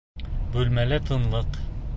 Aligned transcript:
Бүлмәлә 0.55 1.01
тынлыҡ. 1.11 1.65